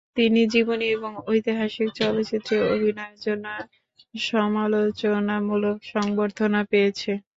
[0.17, 3.53] তিনি জীবনী এবং ঐতিহাসিক চলচ্চিত্রে অভিনয়ের জন্যে
[4.23, 7.11] সমালোচনামূলক সংবর্ধনা পেয়েছে।